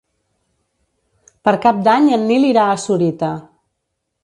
[1.49, 3.33] Per Cap d'Any en Nil irà a Sorita.